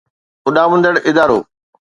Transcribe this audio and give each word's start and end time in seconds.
اڏامندڙ 0.47 0.93
ادارو 1.09 1.39